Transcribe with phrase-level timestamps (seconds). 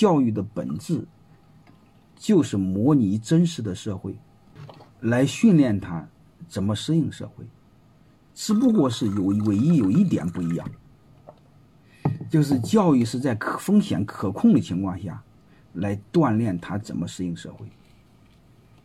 [0.00, 1.06] 教育的本质
[2.16, 4.16] 就是模拟真实的社会，
[5.00, 6.08] 来训练他
[6.48, 7.44] 怎么适应社会。
[8.34, 10.66] 只不过是有唯一有一点不一样，
[12.30, 15.22] 就是教育是在可风险可控的情况下，
[15.74, 17.66] 来锻炼他怎么适应社会。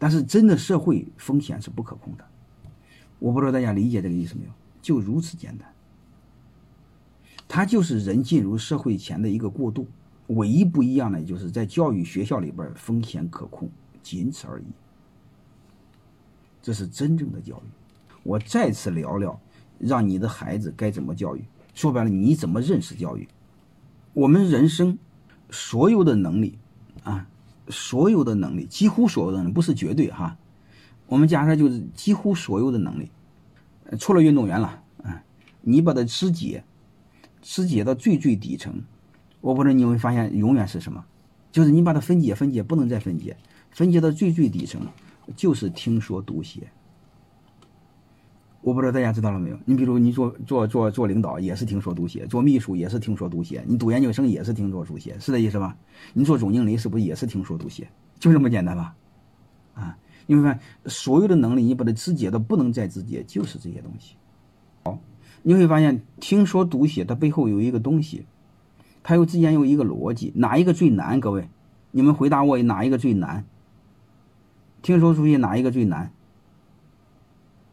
[0.00, 2.24] 但是真的社会风险是不可控的，
[3.20, 4.50] 我不知道大家理解这个意思没有？
[4.82, 5.72] 就如此简单。
[7.46, 9.86] 它就是人进入社会前的一个过渡，
[10.28, 13.70] 唯一不一样的就是在教育学校里边风险可控，
[14.02, 14.64] 仅此而已。
[16.62, 17.68] 这是真正的教育。
[18.22, 19.38] 我再次聊聊，
[19.78, 21.44] 让你的孩子该怎么教育。
[21.74, 23.28] 说白了，你怎么认识教育？
[24.14, 24.98] 我们人生
[25.50, 26.58] 所有的能力
[27.02, 27.28] 啊，
[27.68, 30.38] 所有的能力，几乎所有的能力，不是绝对哈。
[31.06, 33.10] 我们假设就是几乎所有的能力，
[33.98, 35.22] 除了运动员了啊，
[35.60, 36.64] 你把它肢解。
[37.46, 38.82] 肢解到最最底层，
[39.44, 41.04] 我不知道你会发现永远是什么，
[41.52, 43.36] 就是你把它分解分解不能再分解，
[43.70, 44.80] 分解到最最底层
[45.36, 46.66] 就是听说读写。
[48.62, 49.58] 我不知道大家知道了没有？
[49.66, 55.76] 你比如你做做做做领导也是听说读写，做秘书也是听说读写，你读研究生也是听说读写，是这意思吧？
[56.14, 57.86] 你做总经理是不是也是听说读写？
[58.18, 58.96] 就这么简单吧？
[59.74, 64.14] 啊，你会发现所有的能力你把它肢解到不能再肢解，就是这些东西。
[64.84, 64.98] 好。
[65.46, 68.24] 你会发现，听说读写它背后有一个东西，
[69.04, 71.20] 它又之间有一个逻辑，哪一个最难？
[71.20, 71.48] 各位，
[71.92, 73.44] 你们回答我，哪一个最难？
[74.82, 76.10] 听说出去哪一个最难？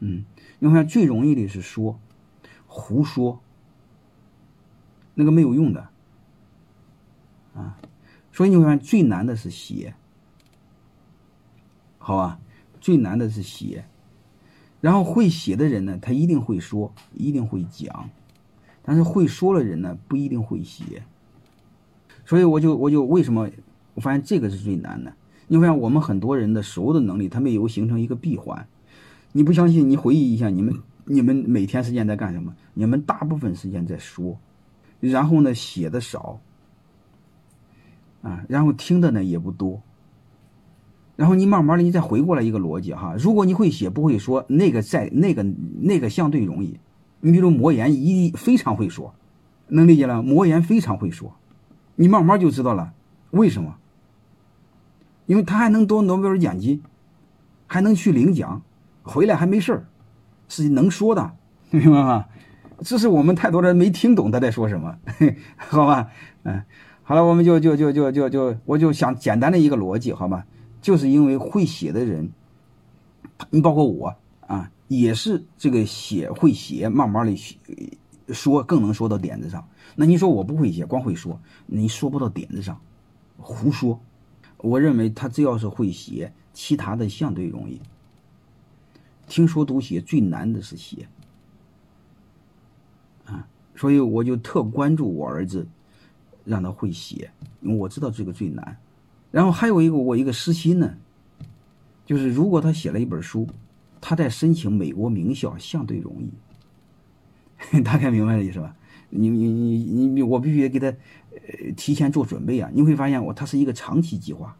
[0.00, 0.24] 嗯，
[0.58, 2.00] 你会发现最容易的是说，
[2.66, 3.40] 胡说，
[5.14, 5.90] 那个没有用的，
[7.54, 7.78] 啊，
[8.32, 9.94] 所以你会发现最难的是写，
[11.98, 12.40] 好吧？
[12.80, 13.84] 最难的是写。
[14.80, 18.08] 然后会写的人呢，他一定会说，一定会讲，
[18.82, 21.02] 但是会说的人呢，不一定会写。
[22.28, 23.48] 所以我就我就为什么
[23.94, 25.10] 我发现这个是最难的？
[25.46, 28.66] 你发现我们很多人的所有的能力，他没有形成一个闭环。
[29.32, 29.88] 你不相信？
[29.88, 30.74] 你回忆一下，你们
[31.06, 32.54] 你们每天时间在干什么？
[32.74, 34.38] 你们大部分时间在说，
[35.00, 36.38] 然后呢写的少，
[38.20, 39.80] 啊，然后听的呢也不多。
[41.16, 43.16] 然后你慢慢的，你再回过来一个逻辑哈。
[43.18, 45.42] 如果你会写不会说，那个在那个
[45.80, 46.78] 那个相对容易。
[47.20, 49.14] 你比如魔岩一非常会说，
[49.68, 50.22] 能理解了？
[50.22, 51.34] 魔岩非常会说，
[52.00, 52.92] 你慢慢就知道了
[53.32, 53.74] 为什么。
[55.26, 56.80] 因为他还能夺诺贝尔奖金，
[57.66, 58.62] 还能去领奖，
[59.02, 59.86] 回来还没事儿，
[60.48, 61.32] 是能说的，
[61.70, 62.24] 明白吗？
[62.80, 64.96] 这是我们太多人没听懂他在说什么，
[65.58, 66.08] 好吧？
[66.44, 66.62] 嗯，
[67.02, 70.46] 好了，我们就就就就就就我就想简单的一个逻辑，好吧？
[70.80, 72.30] 就是因为会写的人，
[73.50, 74.14] 你包括我
[74.46, 77.36] 啊，也是这个写会写，慢慢的
[78.28, 79.66] 说更能说到点子上。
[79.96, 82.80] 那你说我不会写，光会说，你说不到点子上，
[83.36, 84.00] 胡说。
[84.58, 87.80] 我认为他只要是会写，其他的相对容易。
[89.28, 91.06] 听说读写最难的是写
[93.26, 93.46] 啊，
[93.76, 95.68] 所以我就特关注我儿子，
[96.44, 97.30] 让他会写，
[97.60, 98.78] 因为我知道这个最难。
[99.30, 100.96] 然后还有一个我一个私心呢，
[102.06, 103.46] 就是如果他写了一本书，
[104.00, 106.30] 他在申请美国名校相对容易，
[107.84, 108.74] 大概明白这意思吧？
[109.10, 112.70] 你你你你我必须给他呃提前做准备啊！
[112.72, 114.56] 你会发现我他是一个长期计划。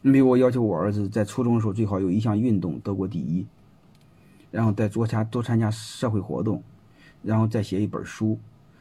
[0.00, 3.46] 你比如我要求我儿子在初中的时候最好有一项运动得过第一，
[4.50, 6.62] 然后再多参多参加社会活动，
[7.22, 8.38] 然后再写一本书，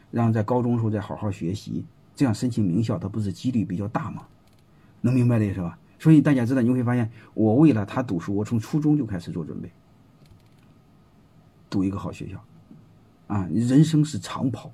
[0.09, 1.85] 然后在高中时候再好好学习。
[2.15, 4.23] 这样申请名校，他不是几率比较大吗？
[5.01, 5.77] 能明白的是吧？
[5.97, 9.71] 所以大家知道，你会发现，我为了他读书，我从初中就开始做准备，
[11.69, 12.43] 读一个好学校，
[13.31, 14.69] 啊，人生是长跑，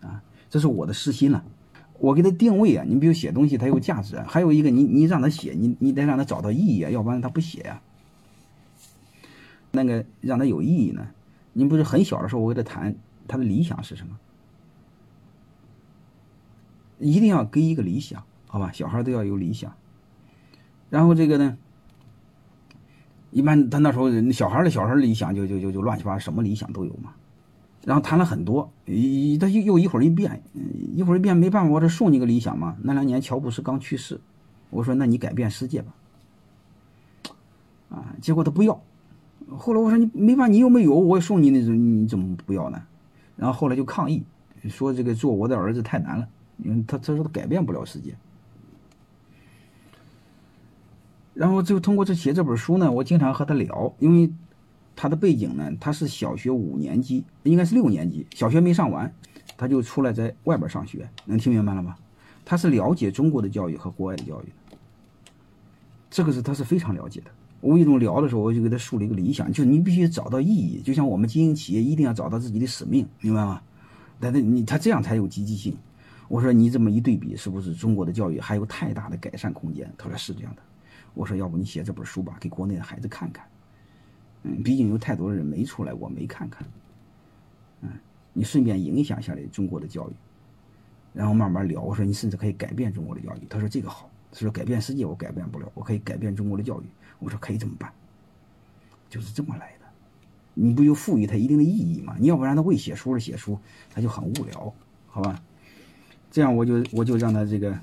[0.00, 0.20] 啊，
[0.50, 1.44] 这是我的私心了。
[2.00, 7.80] 我给他定位啊，你比如写东西，它有价值；还有一个，你你让他写，你你得让他找到意义啊，要不然他不写呀。
[9.70, 11.06] 那个让他有意义呢？
[11.52, 12.96] 你不是很小的时候，我给他谈
[13.28, 14.18] 他的理想是什么？
[16.98, 18.72] 一定要给一个理想，好吧？
[18.72, 19.72] 小孩都要有理想。
[20.90, 21.56] 然后这个呢，
[23.30, 27.14] 一般他那时候小孩的小孩理想就就就就乱七八糟，什么理想都有嘛。
[27.86, 30.42] 然后谈了很多，一他又又一会儿一变，
[30.92, 32.76] 一会儿一变，没办法，我这送你个理想嘛。
[32.82, 34.20] 那两年乔布斯刚去世，
[34.70, 35.94] 我说那你改变世界吧。
[37.90, 38.82] 啊，结果他不要。
[39.56, 42.82] 后来我说你没办法，你又没有，我送你那种你怎么不要呢？
[43.36, 44.24] 然后后来就抗议，
[44.68, 46.26] 说这个做我的儿子太难了。
[46.64, 48.16] 因为他他说他改变不了世界，
[51.34, 54.32] 然后就通过这写这本书呢，我经常和他聊，因为
[54.96, 59.14] 他的背景呢，他是小学五年级，应该是六年级，小学没上完，
[59.56, 61.94] 他就出来在外边上学，能听明白了吗？
[62.44, 64.46] 他是了解中国的教育和国外的教育，
[66.10, 67.30] 这个是他是非常了解的。
[67.60, 73.60] 无意中聊的时候，我就给他树立一个理想，就是你必须找到意义，就像我们经营企业一定要找到自己的使命，明白吗？
[74.18, 75.76] 但是你他这样才有积极性。
[76.28, 79.92] 我说你这么一对比，是不是中国的教育还有太大的改善空间？
[79.98, 80.62] 他说是这样的。
[81.14, 83.44] 我说要不你写这本书吧，给国内的孩子看看。
[84.62, 86.66] 毕竟有太多人没出来，我没看看。
[87.82, 87.90] 嗯，
[88.32, 90.12] 你顺便影响下来中国的教育，
[91.12, 91.80] 然后慢慢聊。
[91.80, 93.40] 我说你甚至可以改变中国的教育。
[93.48, 94.10] 他说这个好。
[94.32, 96.84] 他说改变世界我改变不了，我可以改变中国的教育。
[97.20, 97.90] 我说可以这么办，
[99.08, 99.86] 就是这么来的。
[100.52, 102.14] 你不就赋予它一定的意义吗？
[102.18, 103.58] 你要不然他为写书而写书，
[103.88, 104.74] 他就很无聊，
[105.06, 105.40] 好吧？
[106.30, 107.78] 这样我就我就让他这个，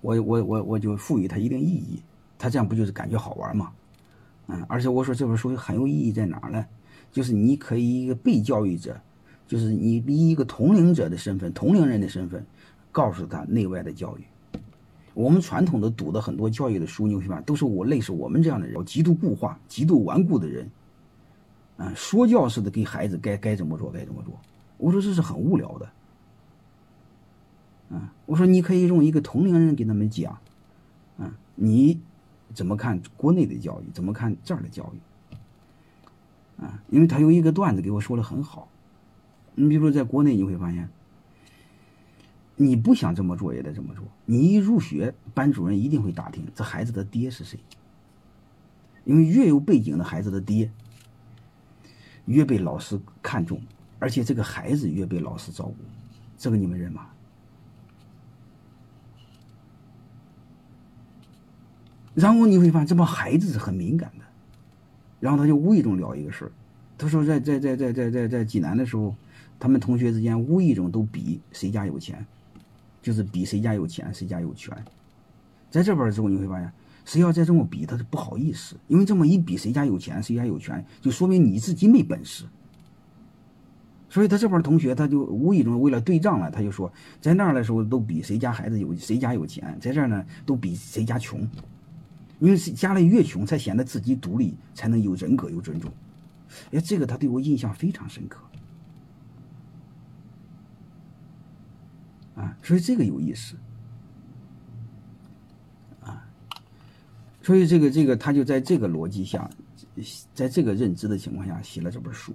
[0.00, 2.02] 我我我我就赋予他一定意义，
[2.38, 3.70] 他这样不就是感觉好玩吗？
[4.50, 6.66] 嗯，而且我说这本书很有意义在哪呢？
[7.12, 9.00] 就是你可以一个被教育者，
[9.46, 12.44] 就是你以一个同龄者的身份、同龄人的身份，
[12.92, 14.24] 告诉他内外的教育。
[15.12, 20.70] 我们传统的读的很多教育的书，你会发现都是我类似我们这样的人，极度固化、极度顽固的人，
[21.76, 24.32] 啊，说教似的给孩子该该怎么做该怎么做。
[24.78, 25.90] 我说这是很无聊的，
[27.96, 30.38] 啊，我说你可以用一个同龄人给他们讲，
[31.18, 32.00] 啊，你
[32.54, 38.68] 怎么看国内的教育，怎么看这儿的教育，啊，因为他有一个段子给我说的很好，
[39.54, 40.88] 你比如说在国内你会发现。
[42.62, 44.04] 你不想这么做也得这么做。
[44.26, 47.58] 你一入学，班主任一定会打听这孩子的爹是谁，
[49.06, 50.70] 因为越有背景的孩子的爹，
[52.26, 53.62] 越被老师看重，
[53.98, 55.76] 而且这个孩子越被老师照顾。
[56.36, 57.08] 这个你们认吗？
[62.14, 64.24] 然后你会发现这帮孩子是很敏感的，
[65.20, 66.52] 然后他就无意中聊一个事儿，
[66.98, 69.14] 他说在在在在在在在济南的时候，
[69.58, 72.24] 他们同学之间无意中都比谁家有钱。
[73.02, 74.76] 就是比谁家有钱，谁家有权，
[75.70, 76.70] 在这边的时候你会发现，
[77.06, 82.44] 谁要再这么比，他是不好意思，因为这么一比，谁家有钱，谁家有权，就说明你自己没本事。
[84.10, 86.92] 所以他这边同学，他就无意中为了对账了，他就说，
[87.22, 91.40] 在那儿的时候都比谁家孩子有，谁家有钱，在这儿呢都比谁家穷，
[92.40, 95.92] 因为家里越穷，才显得自己独立，才能有人格有尊重。
[96.72, 98.40] 哎，这个他对我印象非常深刻。
[102.36, 103.54] 啊，所以这个有意思，
[106.00, 106.26] 啊，
[107.42, 109.50] 所以这个这个他就在这个逻辑下，
[110.32, 112.32] 在这个认知的情况下写了这本书，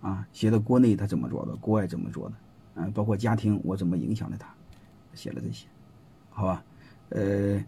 [0.00, 4.48] 啊，写的国内他怎么做的，国外怎么做的，啊，包括家庭我怎么影响了他，
[5.12, 5.66] 写了这些，
[6.30, 6.64] 好吧，
[7.10, 7.62] 呃，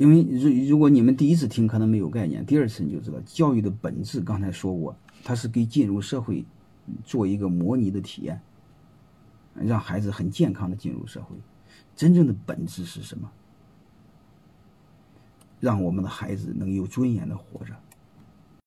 [0.00, 6.42] 因为如如果你们第一次听可能没有概念，第二次你就知道教育的本质，刚才说过，它是给进入社会
[7.04, 8.40] 做一个模拟的体验。
[9.54, 11.36] 让孩子很健康的进入社会，
[11.94, 13.30] 真正的本质是什么？
[15.58, 17.74] 让我们的孩子能有尊严的活着。